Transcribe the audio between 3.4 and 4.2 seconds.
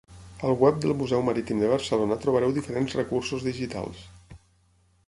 digitals.